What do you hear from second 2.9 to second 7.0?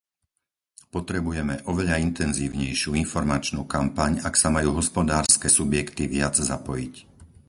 informačnú kampaň, ak sa majú hospodárske subjekty viac zapojiť.